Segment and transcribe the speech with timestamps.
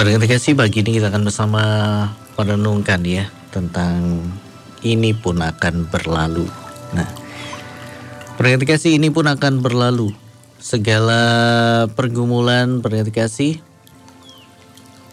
[0.00, 1.62] Berarti kasih pagi ini kita akan bersama
[2.40, 4.24] merenungkan ya tentang
[4.80, 6.48] ini pun akan berlalu.
[6.96, 7.04] Nah,
[8.40, 10.16] berarti kasih ini pun akan berlalu.
[10.56, 11.20] Segala
[11.92, 13.52] pergumulan berarti kasih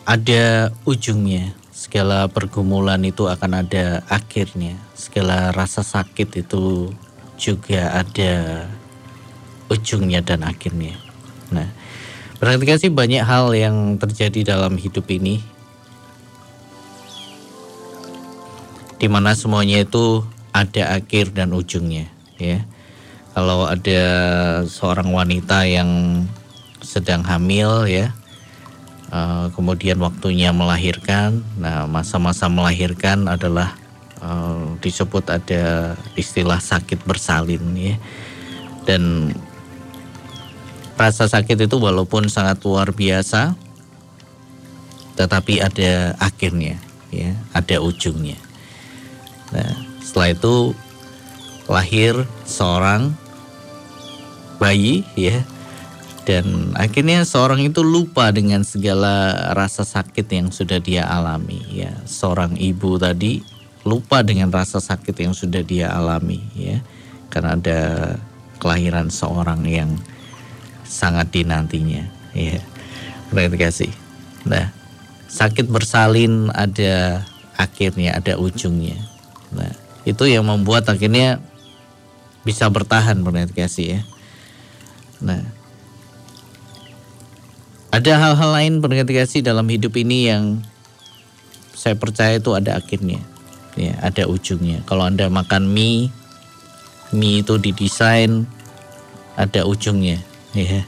[0.08, 1.52] ada ujungnya.
[1.76, 4.80] Segala pergumulan itu akan ada akhirnya.
[4.96, 6.96] Segala rasa sakit itu
[7.36, 8.64] juga ada
[9.68, 10.96] ujungnya dan akhirnya.
[11.52, 11.76] Nah,
[12.38, 15.42] Berarti sih banyak hal yang terjadi dalam hidup ini.
[18.98, 22.10] Di mana semuanya itu ada akhir dan ujungnya
[22.42, 22.66] ya.
[23.38, 24.02] Kalau ada
[24.66, 26.26] seorang wanita yang
[26.82, 28.10] sedang hamil ya
[29.12, 31.44] uh, Kemudian waktunya melahirkan.
[31.60, 33.76] Nah masa-masa melahirkan adalah
[34.22, 37.96] uh, disebut ada istilah sakit bersalin ya.
[38.88, 39.34] Dan
[40.98, 43.54] Rasa sakit itu walaupun sangat luar biasa,
[45.14, 46.82] tetapi ada akhirnya,
[47.14, 48.38] ya, ada ujungnya.
[49.54, 50.56] Nah, setelah itu
[51.70, 53.14] lahir seorang
[54.58, 55.46] bayi, ya,
[56.26, 61.94] dan akhirnya seorang itu lupa dengan segala rasa sakit yang sudah dia alami, ya.
[62.10, 63.46] Seorang ibu tadi
[63.86, 66.82] lupa dengan rasa sakit yang sudah dia alami, ya,
[67.30, 67.82] karena ada
[68.58, 69.94] kelahiran seorang yang
[70.88, 72.08] sangat dinantinya.
[72.32, 72.64] Ya,
[73.30, 73.92] terima kasih.
[74.48, 74.72] Nah,
[75.28, 77.28] sakit bersalin ada
[77.60, 78.96] akhirnya, ada ujungnya.
[79.52, 79.70] Nah,
[80.08, 81.44] itu yang membuat akhirnya
[82.48, 83.20] bisa bertahan
[83.52, 84.02] kasih ya.
[85.20, 85.44] Nah,
[87.92, 88.74] ada hal-hal lain
[89.12, 90.64] kasih dalam hidup ini yang
[91.76, 93.20] saya percaya itu ada akhirnya.
[93.78, 94.82] Ya, ada ujungnya.
[94.90, 96.10] Kalau Anda makan mie,
[97.14, 98.50] mie itu didesain
[99.38, 100.18] ada ujungnya
[100.66, 100.82] ya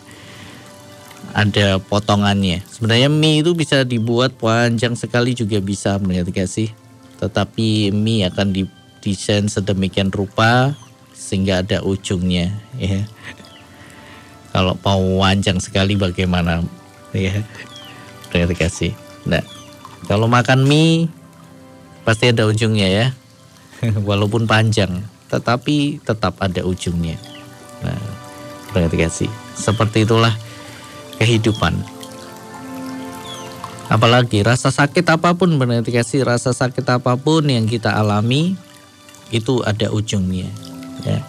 [1.34, 2.66] ada potongannya.
[2.66, 6.70] Sebenarnya mie itu bisa dibuat panjang sekali juga bisa mengerti sih?
[7.22, 10.74] Tetapi mie akan didesain sedemikian rupa
[11.20, 12.48] sehingga ada ujungnya
[12.80, 13.04] ya
[14.56, 16.64] kalau mau panjang sekali bagaimana?
[17.12, 17.44] Ya
[18.32, 18.96] terima kasih
[19.28, 19.44] nah
[20.08, 21.12] kalau makan mie
[22.08, 23.08] pasti ada ujungnya ya.
[24.10, 27.20] Walaupun panjang tetapi tetap ada ujungnya.
[27.84, 28.00] Nah
[28.72, 30.32] terima kasih seperti itulah
[31.20, 31.76] kehidupan.
[33.92, 38.56] Apalagi rasa sakit apa pun dikasih rasa sakit apa pun yang kita alami
[39.36, 40.48] itu ada ujungnya.
[41.04, 41.20] Ya.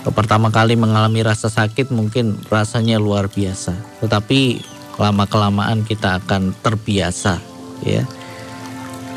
[0.00, 4.64] Pertama kali mengalami rasa sakit mungkin rasanya luar biasa, tetapi
[4.96, 7.40] lama kelamaan kita akan terbiasa
[7.84, 8.04] ya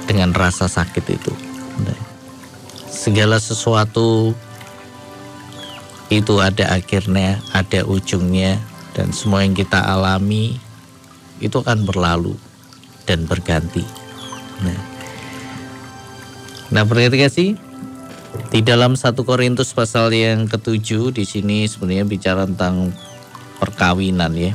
[0.07, 1.33] dengan rasa sakit itu.
[2.91, 4.31] Segala sesuatu
[6.11, 8.59] itu ada akhirnya, ada ujungnya,
[8.93, 10.59] dan semua yang kita alami
[11.41, 12.35] itu akan berlalu
[13.03, 13.83] dan berganti.
[14.63, 14.79] Nah,
[16.71, 16.83] nah
[17.27, 17.57] sih
[18.53, 22.93] di dalam satu Korintus pasal yang ketujuh di sini sebenarnya bicara tentang
[23.61, 24.53] perkawinan ya.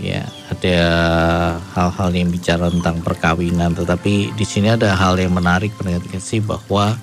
[0.00, 0.78] Ya, ada
[1.76, 5.68] hal-hal yang bicara tentang perkawinan, tetapi di sini ada hal yang menarik
[6.16, 6.96] sih bahwa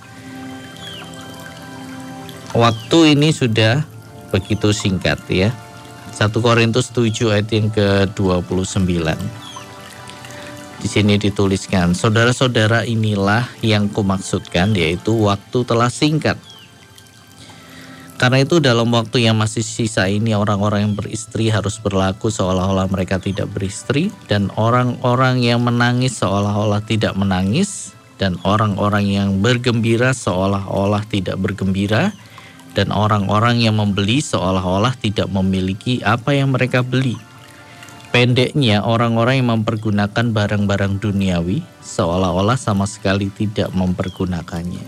[2.54, 3.86] waktu ini sudah
[4.34, 5.50] begitu singkat ya.
[6.16, 8.92] 1 Korintus 7 ayat yang ke-29.
[10.80, 16.36] Di sini dituliskan, saudara-saudara inilah yang kumaksudkan yaitu waktu telah singkat.
[18.20, 23.16] Karena itu dalam waktu yang masih sisa ini orang-orang yang beristri harus berlaku seolah-olah mereka
[23.16, 31.40] tidak beristri dan orang-orang yang menangis seolah-olah tidak menangis dan orang-orang yang bergembira seolah-olah tidak
[31.40, 32.12] bergembira
[32.80, 37.20] dan orang-orang yang membeli seolah-olah tidak memiliki apa yang mereka beli.
[38.16, 44.80] Pendeknya, orang-orang yang mempergunakan barang-barang duniawi seolah-olah sama sekali tidak mempergunakannya.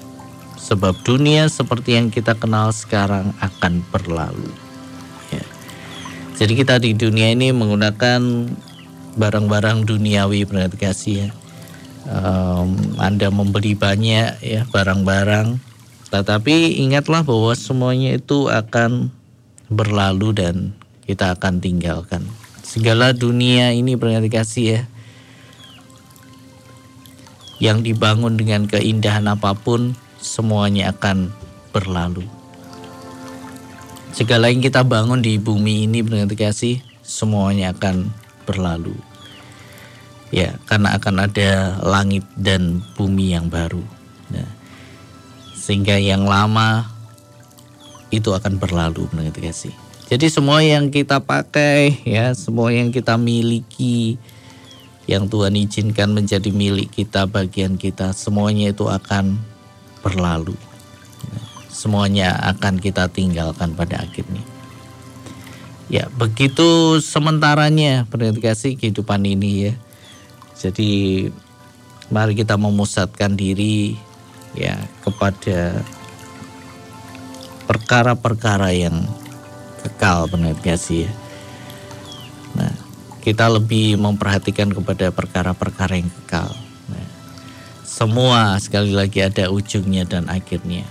[0.56, 4.48] Sebab dunia seperti yang kita kenal sekarang akan berlalu.
[5.36, 5.44] Ya.
[6.40, 8.48] Jadi kita di dunia ini menggunakan
[9.20, 11.30] barang-barang duniawi berarti kasih ya.
[12.08, 15.71] Um, anda membeli banyak ya barang-barang
[16.12, 19.16] tetapi ingatlah bahwa semuanya itu akan
[19.72, 20.56] berlalu dan
[21.08, 22.28] kita akan tinggalkan.
[22.60, 24.82] Segala dunia ini berarti kasih ya.
[27.64, 31.32] Yang dibangun dengan keindahan apa pun semuanya akan
[31.72, 32.28] berlalu.
[34.12, 38.12] Segala yang kita bangun di bumi ini berarti kasih semuanya akan
[38.44, 38.96] berlalu.
[40.32, 43.84] Ya, karena akan ada langit dan bumi yang baru.
[44.32, 44.48] Nah,
[45.62, 46.90] sehingga yang lama
[48.10, 49.74] itu akan berlalu mengerti kasih.
[50.10, 54.18] Jadi semua yang kita pakai ya, semua yang kita miliki
[55.06, 59.38] yang Tuhan izinkan menjadi milik kita, bagian kita, semuanya itu akan
[60.02, 60.58] berlalu.
[61.72, 64.44] Semuanya akan kita tinggalkan pada akhirnya.
[65.92, 68.08] Ya, begitu sementaranya
[68.40, 69.74] kasih kehidupan ini ya.
[70.56, 71.28] Jadi
[72.14, 73.98] mari kita memusatkan diri
[74.56, 75.80] ya kepada
[77.68, 79.08] perkara-perkara yang
[79.82, 80.28] kekal
[80.60, 81.12] kasih ya.
[82.52, 82.74] Nah,
[83.24, 86.52] kita lebih memperhatikan kepada perkara-perkara yang kekal.
[86.92, 87.08] Nah,
[87.88, 90.84] semua sekali lagi ada ujungnya dan akhirnya.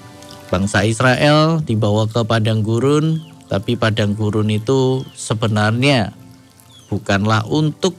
[0.50, 6.14] Bangsa Israel dibawa ke padang gurun tapi padang gurun itu sebenarnya
[6.86, 7.98] bukanlah untuk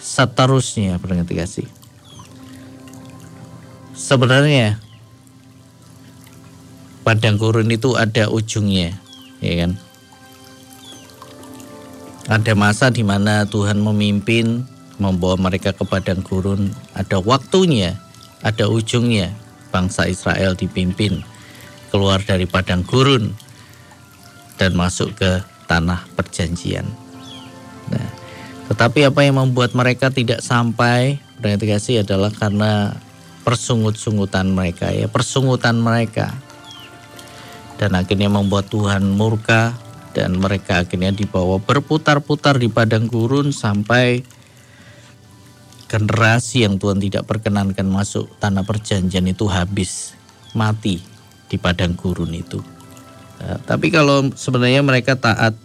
[0.00, 1.68] seterusnya berarti kasih.
[3.94, 4.82] Sebenarnya
[7.06, 8.98] padang gurun itu ada ujungnya,
[9.38, 9.72] ya kan?
[12.24, 14.66] Ada masa di mana Tuhan memimpin
[14.98, 17.94] membawa mereka ke padang gurun, ada waktunya,
[18.42, 19.30] ada ujungnya.
[19.74, 21.26] Bangsa Israel dipimpin
[21.90, 23.34] keluar dari padang gurun
[24.54, 26.86] dan masuk ke tanah perjanjian.
[27.90, 28.08] Nah,
[28.70, 33.02] tetapi apa yang membuat mereka tidak sampai kasih adalah karena
[33.44, 36.32] persungut-sungutan mereka ya, persungutan mereka.
[37.76, 39.76] Dan akhirnya membuat Tuhan murka
[40.16, 44.22] dan mereka akhirnya dibawa berputar-putar di padang gurun sampai
[45.90, 50.16] generasi yang Tuhan tidak perkenankan masuk tanah perjanjian itu habis
[50.56, 51.02] mati
[51.50, 52.62] di padang gurun itu.
[53.42, 55.58] Ya, tapi kalau sebenarnya mereka taat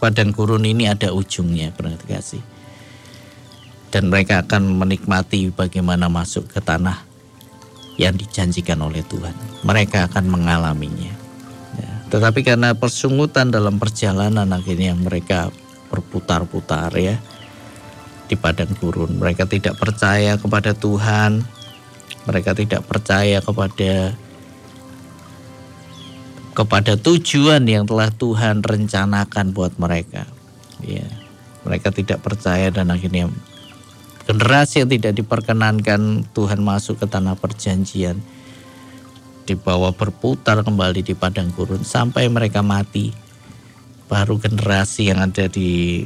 [0.00, 2.42] padang gurun ini ada ujungnya berarti kasih.
[3.88, 7.08] Dan mereka akan menikmati bagaimana masuk ke tanah
[7.98, 9.34] yang dijanjikan oleh Tuhan.
[9.66, 11.12] Mereka akan mengalaminya.
[11.74, 15.50] Ya, tetapi karena persungutan dalam perjalanan akhirnya mereka
[15.88, 17.16] berputar-putar ya
[18.28, 19.18] di padang gurun.
[19.18, 21.42] Mereka tidak percaya kepada Tuhan.
[22.28, 24.12] Mereka tidak percaya kepada
[26.52, 30.28] kepada tujuan yang telah Tuhan rencanakan buat mereka.
[30.82, 31.06] Ya,
[31.66, 33.30] mereka tidak percaya dan akhirnya
[34.28, 38.20] generasi yang tidak diperkenankan Tuhan masuk ke tanah perjanjian
[39.48, 43.16] dibawa berputar kembali di padang gurun sampai mereka mati.
[44.04, 46.04] Baru generasi yang ada di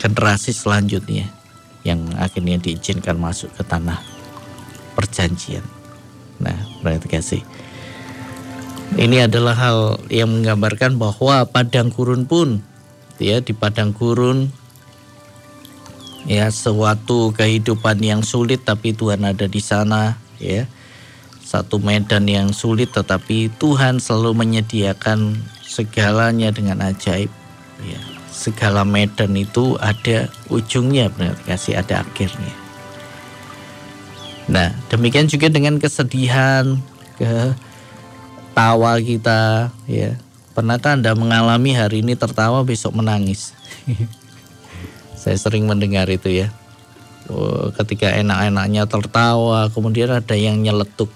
[0.00, 1.28] generasi selanjutnya
[1.84, 4.00] yang akhirnya diizinkan masuk ke tanah
[4.96, 5.64] perjanjian.
[6.40, 7.42] Nah, berarti kasih.
[8.96, 9.78] Ini adalah hal
[10.08, 12.64] yang menggambarkan bahwa padang gurun pun
[13.20, 14.52] ya di padang gurun
[16.26, 20.66] ya suatu kehidupan yang sulit tapi Tuhan ada di sana ya.
[21.46, 27.30] Satu medan yang sulit tetapi Tuhan selalu menyediakan segalanya dengan ajaib
[27.86, 28.00] ya.
[28.28, 32.52] Segala medan itu ada ujungnya benar kasih ada akhirnya.
[34.46, 36.78] Nah, demikian juga dengan kesedihan,
[37.16, 37.56] ke
[38.52, 40.16] tawa kita ya
[40.52, 43.52] pernahkah anda mengalami hari ini tertawa besok menangis
[45.26, 46.54] saya sering mendengar itu ya
[47.26, 51.10] oh, ketika enak-enaknya tertawa kemudian ada yang nyeletuk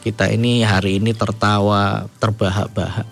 [0.00, 3.04] kita ini hari ini tertawa terbahak-bahak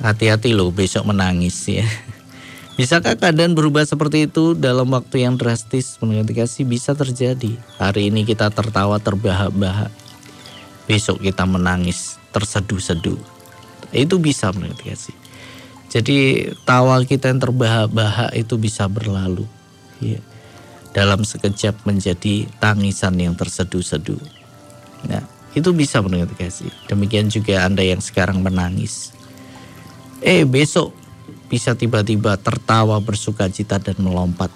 [0.00, 1.84] hati-hati loh besok menangis ya
[2.80, 6.00] Bisakah keadaan berubah seperti itu dalam waktu yang drastis?
[6.00, 7.60] Menurut kasih bisa terjadi.
[7.76, 9.92] Hari ini kita tertawa terbahak-bahak
[10.88, 13.20] besok kita menangis terseduh-seduh.
[13.92, 15.19] Itu bisa menurut kasih.
[15.90, 19.44] Jadi tawa kita yang terbahak-bahak itu bisa berlalu.
[19.98, 20.22] Ya.
[20.94, 24.18] Dalam sekejap menjadi tangisan yang terseduh-seduh.
[25.06, 25.22] Nah,
[25.54, 26.70] itu bisa menurut kasih.
[26.86, 29.14] Demikian juga Anda yang sekarang menangis.
[30.22, 30.94] Eh, besok
[31.50, 34.50] bisa tiba-tiba tertawa bersuka cita dan melompat.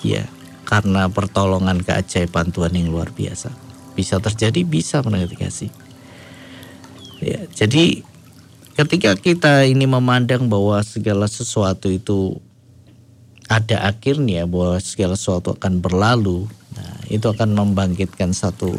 [0.00, 0.28] Ya,
[0.70, 3.50] karena pertolongan keajaiban Tuhan yang luar biasa
[3.98, 5.74] bisa terjadi bisa menurut kasih
[7.18, 8.06] ya jadi
[8.80, 12.40] ketika kita ini memandang bahwa segala sesuatu itu
[13.44, 18.72] ada akhirnya bahwa segala sesuatu akan berlalu nah itu akan membangkitkan satu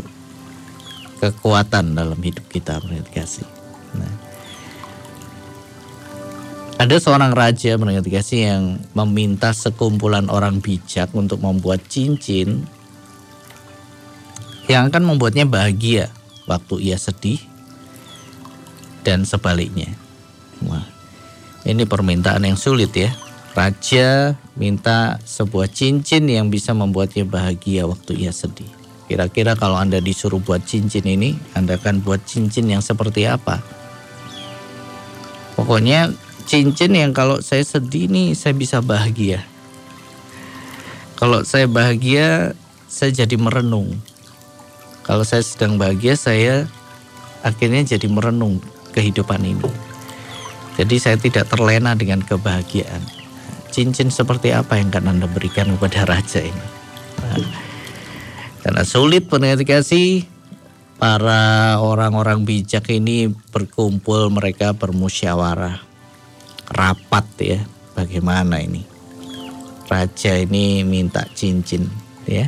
[1.22, 3.46] kekuatan dalam hidup kita menurut kasih
[3.93, 4.34] nah.
[6.81, 8.63] Ada seorang raja menurut kasih yang
[8.98, 12.65] meminta sekumpulan orang bijak untuk membuat cincin
[14.65, 16.10] yang akan membuatnya bahagia
[16.50, 17.50] waktu ia sedih
[19.01, 19.89] dan sebaliknya.
[20.65, 20.86] Wah,
[21.65, 23.12] ini permintaan yang sulit ya.
[23.51, 28.70] Raja minta sebuah cincin yang bisa membuatnya bahagia waktu ia sedih.
[29.12, 33.60] Kira-kira kalau Anda disuruh buat cincin ini, Anda akan buat cincin yang seperti apa?
[35.60, 36.15] Pokoknya
[36.48, 39.43] cincin yang kalau saya sedih nih saya bisa bahagia.
[41.20, 42.55] Kalau saya bahagia,
[42.88, 44.00] saya jadi merenung.
[45.03, 46.72] Kalau saya sedang bahagia, saya
[47.43, 49.71] akhirnya jadi merenung kehidupan ini.
[50.75, 53.01] Jadi saya tidak terlena dengan kebahagiaan.
[53.71, 56.65] Cincin seperti apa yang akan Anda berikan kepada raja ini?
[58.62, 59.31] Karena sulit
[59.63, 60.27] kasih
[61.00, 65.79] para orang-orang bijak ini berkumpul, mereka bermusyawarah,
[66.75, 67.60] rapat ya.
[67.95, 68.91] Bagaimana ini?
[69.91, 71.91] raja ini minta cincin
[72.24, 72.48] ya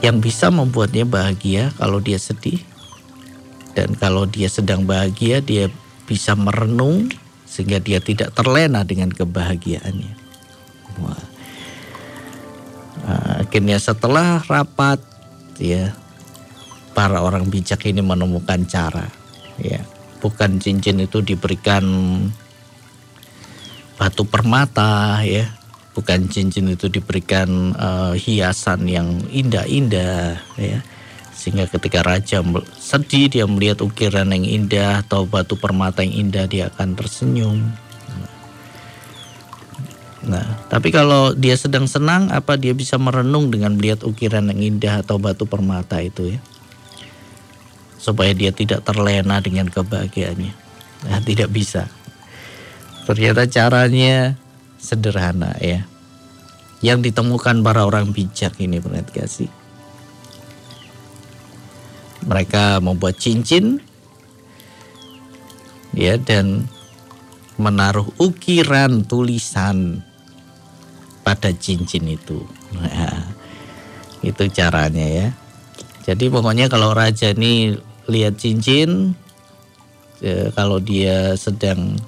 [0.00, 2.64] yang bisa membuatnya bahagia kalau dia sedih
[3.74, 5.70] dan kalau dia sedang bahagia dia
[6.08, 7.06] bisa merenung
[7.46, 10.14] sehingga dia tidak terlena dengan kebahagiaannya.
[11.02, 11.24] Wah.
[13.00, 15.02] Nah, akhirnya setelah rapat
[15.58, 15.90] ya
[16.94, 19.08] para orang bijak ini menemukan cara
[19.58, 19.80] ya
[20.20, 21.84] bukan cincin itu diberikan
[23.96, 25.48] batu permata ya
[25.96, 30.78] bukan cincin itu diberikan uh, hiasan yang indah-indah ya
[31.32, 32.44] sehingga ketika raja
[32.76, 37.58] sedih dia melihat ukiran yang indah atau batu permata yang indah dia akan tersenyum
[40.20, 45.00] nah tapi kalau dia sedang senang apa dia bisa merenung dengan melihat ukiran yang indah
[45.00, 46.40] atau batu permata itu ya
[47.96, 50.52] supaya dia tidak terlena dengan kebahagiaannya
[51.08, 51.88] nah tidak bisa
[53.10, 54.38] Ternyata caranya
[54.78, 55.82] sederhana ya.
[56.78, 59.50] Yang ditemukan para orang bijak ini benar kasih.
[62.30, 63.82] Mereka membuat cincin
[65.90, 66.70] ya dan
[67.58, 70.06] menaruh ukiran tulisan
[71.26, 72.40] pada cincin itu.
[72.72, 73.34] Nah,
[74.24, 75.28] itu caranya ya.
[76.06, 77.76] Jadi pokoknya kalau raja ini
[78.08, 79.12] lihat cincin,
[80.24, 82.00] ya, kalau dia sedang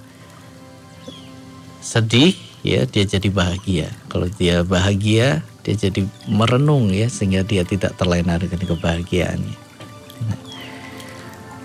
[1.82, 3.90] sedih ya dia jadi bahagia.
[4.08, 9.61] Kalau dia bahagia dia jadi merenung ya sehingga dia tidak terlena dengan kebahagiaannya.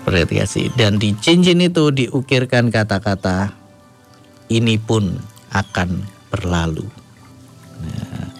[0.08, 3.52] Berarti kasih dan di cincin itu diukirkan kata-kata
[4.48, 5.20] ini pun
[5.52, 6.00] akan
[6.32, 6.88] berlalu.
[7.84, 8.32] Nah,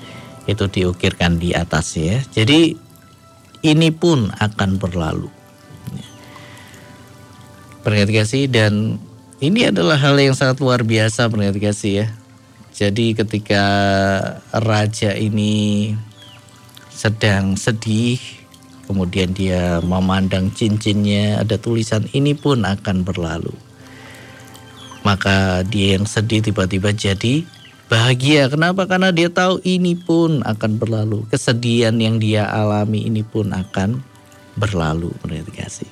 [0.48, 2.25] itu diukirkan di atas ya.
[2.32, 2.72] Jadi
[3.68, 5.28] ini pun akan berlalu.
[7.84, 8.96] Perhatikan dan
[9.44, 12.06] ini adalah hal yang sangat luar biasa pendengar kasih ya.
[12.72, 13.64] Jadi ketika
[14.56, 15.92] raja ini
[16.88, 18.16] sedang sedih,
[18.88, 23.52] kemudian dia memandang cincinnya, ada tulisan ini pun akan berlalu.
[25.04, 27.45] Maka dia yang sedih tiba-tiba jadi
[27.92, 28.49] bahagia.
[28.49, 28.88] Kenapa?
[28.88, 31.28] Karena dia tahu ini pun akan berlalu.
[31.28, 34.00] Kesedihan yang dia alami ini pun akan
[34.57, 35.88] berlalu, menurut kasih.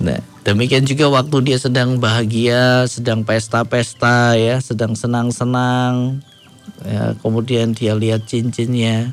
[0.00, 0.16] Nah,
[0.48, 6.24] demikian juga waktu dia sedang bahagia, sedang pesta-pesta ya, sedang senang-senang.
[6.80, 9.12] Ya, kemudian dia lihat cincinnya.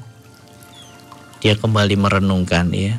[1.43, 2.97] Dia kembali merenungkan ya.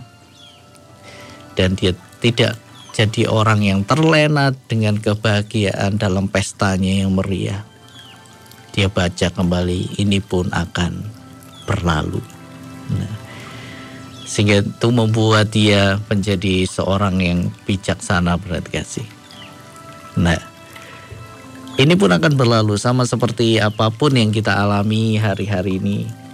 [1.59, 2.55] Dan dia tidak
[2.99, 7.63] jadi orang yang terlena dengan kebahagiaan dalam pestanya yang meriah.
[8.75, 11.03] Dia baca kembali, ini pun akan
[11.67, 12.23] berlalu.
[12.95, 13.15] Nah,
[14.27, 19.09] sehingga itu membuat dia menjadi seorang yang bijaksana berarti kasih.
[20.19, 20.39] Nah,
[21.79, 26.28] ini pun akan berlalu sama seperti apa pun yang kita alami hari-hari ini.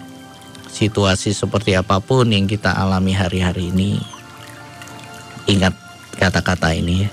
[0.74, 4.02] Situasi seperti apa pun yang kita alami hari-hari ini.
[5.46, 5.70] Ingat
[6.18, 7.06] kata-kata ini,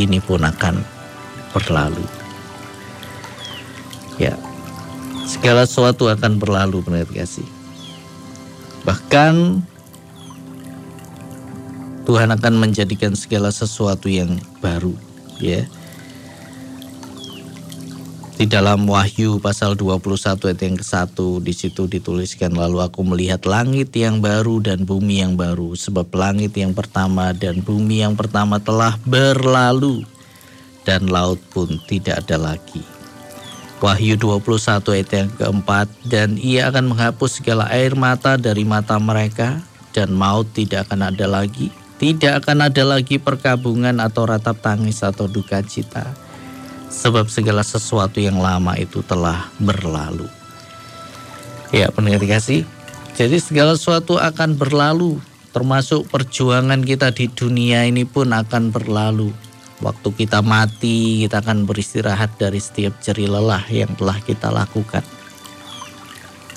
[0.00, 0.80] ini pun akan
[1.52, 2.00] berlalu.
[4.16, 4.32] Ya,
[5.28, 7.44] segala sesuatu akan berlalu benar kasih.
[8.88, 9.60] Bahkan
[12.08, 14.96] Tuhan akan menjadikan segala sesuatu yang baru
[15.38, 15.68] ya
[18.42, 20.18] di dalam Wahyu pasal 21
[20.50, 21.14] ayat yang ke-1
[21.46, 26.50] di situ dituliskan lalu aku melihat langit yang baru dan bumi yang baru sebab langit
[26.58, 30.02] yang pertama dan bumi yang pertama telah berlalu
[30.82, 32.82] dan laut pun tidak ada lagi.
[33.78, 39.62] Wahyu 21 ayat yang keempat dan ia akan menghapus segala air mata dari mata mereka
[39.94, 41.70] dan maut tidak akan ada lagi
[42.02, 46.21] tidak akan ada lagi perkabungan atau ratap tangis atau duka cita.
[46.92, 50.28] Sebab segala sesuatu yang lama itu telah berlalu.
[51.72, 52.68] Ya pendengar kasih.
[53.16, 55.16] Jadi segala sesuatu akan berlalu.
[55.52, 59.32] Termasuk perjuangan kita di dunia ini pun akan berlalu.
[59.82, 65.02] Waktu kita mati, kita akan beristirahat dari setiap jeri lelah yang telah kita lakukan.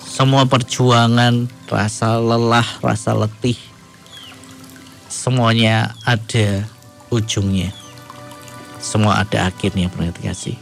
[0.06, 3.60] Semua perjuangan, rasa lelah, rasa letih,
[5.12, 6.64] semuanya ada
[7.12, 7.85] ujungnya.
[8.86, 10.58] Semua ada akhirnya perhati kasih.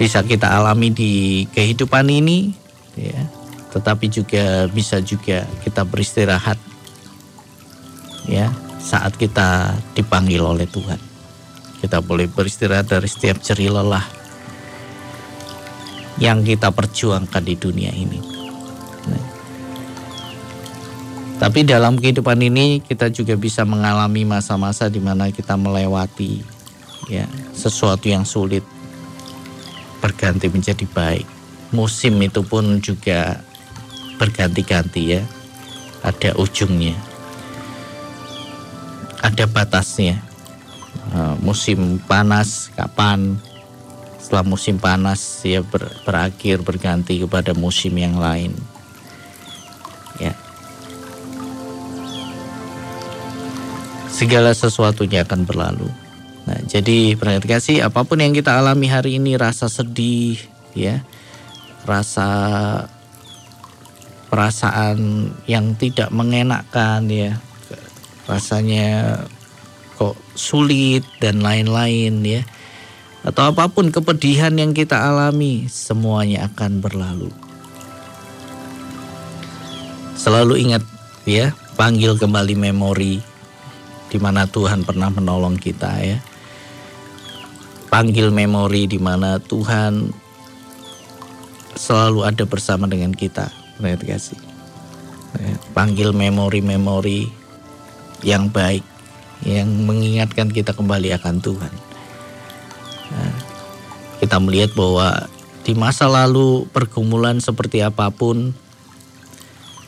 [0.00, 2.56] Bisa kita alami di kehidupan ini
[2.96, 3.28] ya.
[3.76, 6.56] Tetapi juga bisa juga kita beristirahat
[8.24, 8.48] ya
[8.80, 10.98] saat kita dipanggil oleh Tuhan.
[11.84, 14.08] Kita boleh beristirahat dari setiap jerih lelah
[16.16, 18.33] yang kita perjuangkan di dunia ini
[21.44, 26.40] tapi dalam kehidupan ini kita juga bisa mengalami masa-masa di mana kita melewati
[27.04, 28.64] ya sesuatu yang sulit
[30.00, 31.28] berganti menjadi baik.
[31.68, 33.44] Musim itu pun juga
[34.16, 35.22] berganti-ganti ya.
[36.00, 36.96] Ada ujungnya.
[39.20, 40.16] Ada batasnya.
[41.12, 43.36] Eh, musim panas kapan?
[44.16, 48.56] Setelah musim panas ya ber, berakhir berganti kepada musim yang lain.
[50.16, 50.32] Ya.
[54.14, 55.90] Segala sesuatunya akan berlalu.
[56.46, 60.38] Nah, jadi pendengar kasih apa pun yang kita alami hari ini rasa sedih
[60.70, 61.02] ya,
[61.82, 62.30] rasa
[64.30, 67.42] perasaan yang tidak mengenakkan ya,
[68.30, 69.18] rasanya
[69.98, 72.46] kok sulit dan lain-lain ya.
[73.26, 77.34] Atau apa pun kepedihan yang kita alami semuanya akan berlalu.
[80.14, 80.86] Selalu ingat
[81.26, 83.33] ya, panggil kembali memori
[84.14, 86.22] di mana Tuhan pernah menolong kita ya
[87.94, 90.10] panggil memori di mana Tuhan
[91.78, 93.46] selalu ada bersama dengan kita.
[93.78, 94.38] Kasih.
[95.38, 97.30] Ya, panggil memori-memori
[98.26, 98.82] yang baik,
[99.46, 101.72] yang mengingatkan kita kembali akan Tuhan.
[103.14, 103.34] Nah,
[104.18, 105.30] kita melihat bahwa
[105.62, 108.54] di masa lalu pergumulan seperti apa pun,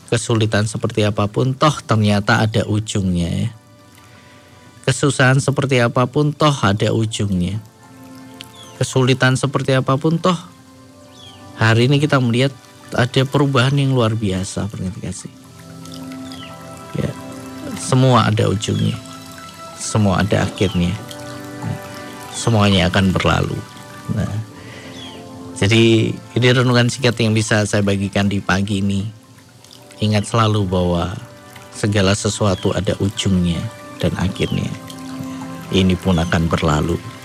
[0.07, 3.49] kesulitan seperti apa pun, toh ternyata ada ujungnya ya.
[4.87, 7.59] Kesusahan seperti apa pun, toh ada ujungnya
[8.77, 10.37] kesulitan seperti apa pun toh
[11.57, 12.53] hari ini kita melihat
[12.93, 14.69] ada perubahan yang luar biasa
[15.03, 15.33] kasih.
[16.95, 17.11] Ya,
[17.75, 18.95] semua ada ujungnya,
[19.75, 20.93] semua ada akhirnya,
[22.31, 23.59] semuanya akan berlalu.
[24.15, 24.31] Nah,
[25.59, 29.03] jadi ini renungan singkat yang bisa saya bagikan di pagi ini.
[29.99, 31.11] Ingat selalu bahwa
[31.75, 33.59] segala sesuatu ada ujungnya
[33.99, 34.86] dan akhirnya.
[35.67, 37.16] Ini pun akan berlalu.